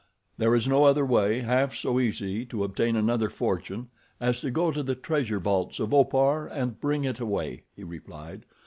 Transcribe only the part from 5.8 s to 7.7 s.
Opar and bring it away,"